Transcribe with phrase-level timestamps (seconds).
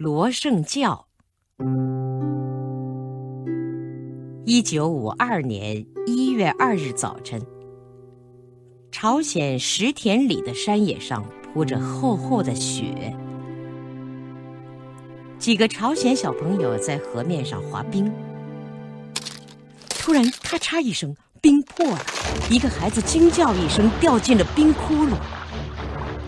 [0.00, 1.08] 罗圣教。
[4.46, 7.38] 一九五二年一月二日早晨，
[8.90, 13.14] 朝鲜石田里的山野上铺着厚厚的雪，
[15.38, 18.10] 几个朝鲜小朋友在河面上滑冰。
[19.90, 22.00] 突然，咔嚓一声，冰破了，
[22.50, 25.12] 一个孩子惊叫一声，掉进了冰窟窿。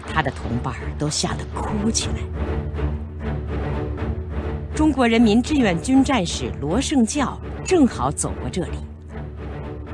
[0.07, 2.17] 他的同伴都吓得哭起来。
[4.75, 8.79] 中国人民志愿军战士罗胜教正好走过这里，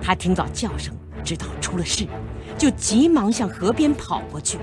[0.01, 2.07] 他听到叫声，知道出了事，
[2.57, 4.57] 就急忙向河边跑过去。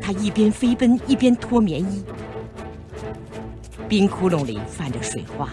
[0.00, 2.04] 他一边飞奔一边脱棉衣，
[3.88, 5.48] 冰窟窿里泛着水花，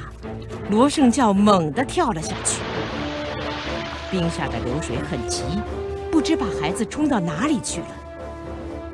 [0.71, 2.59] 罗胜教猛地跳了下去。
[4.09, 5.43] 冰下的流水很急，
[6.11, 7.87] 不知把孩子冲到哪里去了。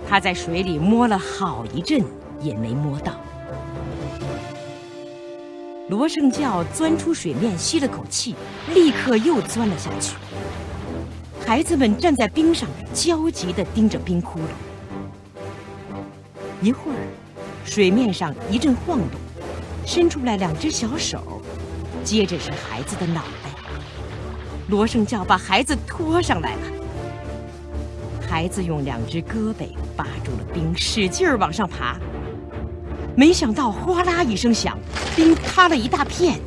[0.09, 2.03] 他在水里摸了好一阵，
[2.41, 3.13] 也没摸到。
[5.89, 8.35] 罗胜教钻出水面，吸了口气，
[8.73, 10.15] 立刻又钻了下去。
[11.45, 14.43] 孩子们站在冰上，焦急地盯着冰窟窿。
[16.61, 16.97] 一会儿，
[17.65, 19.19] 水面上一阵晃动，
[19.85, 21.41] 伸出来两只小手，
[22.01, 23.49] 接着是孩子的脑袋。
[24.69, 26.61] 罗胜教把孩子拖上来了，
[28.25, 31.97] 孩子用两只胳膊扒住了冰，使劲儿往上爬。
[33.15, 34.75] 没想到哗啦一声响，
[35.15, 36.39] 冰塌了一大片，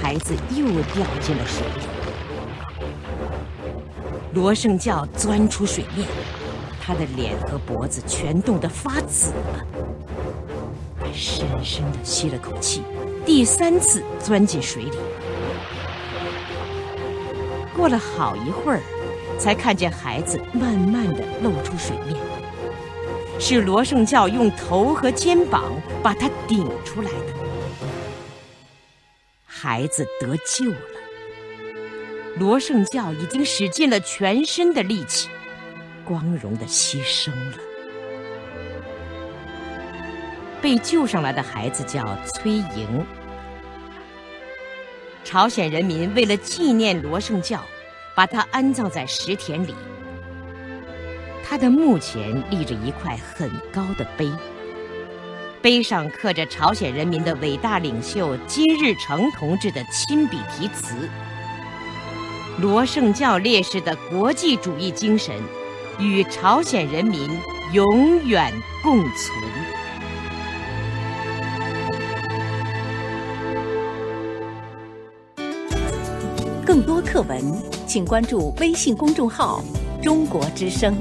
[0.00, 1.82] 孩子又掉进了水里。
[4.32, 6.06] 罗胜教钻出水面，
[6.80, 9.66] 他的脸和脖子全冻得发紫了。
[11.00, 12.82] 他深深地吸了口气，
[13.26, 14.92] 第三次钻进水里。
[17.76, 18.80] 过了好一会儿，
[19.36, 22.16] 才看见孩子慢慢的露出水面。
[23.38, 27.34] 是罗胜教用头和肩膀把他顶出来的。
[29.44, 30.78] 孩子得救了。
[32.38, 35.28] 罗胜教已经使尽了全身的力气，
[36.04, 37.58] 光荣的牺牲了。
[40.60, 43.06] 被救上来的孩子叫崔莹。
[45.22, 47.60] 朝鲜人民为了纪念罗胜教，
[48.14, 49.74] 把他安葬在石田里。
[51.46, 54.32] 他的墓前立着一块很高的碑，
[55.60, 60.96] 碑上刻着朝鲜人民的伟大领袖金日成同志的亲笔题词
[62.58, 65.36] ：“罗胜教烈士的国际主义精神，
[66.00, 67.30] 与朝鲜人民
[67.72, 68.50] 永远
[68.82, 69.38] 共存。”
[76.64, 77.40] 更多课文，
[77.86, 79.62] 请关注微信公众号
[80.02, 80.96] “中国之声”。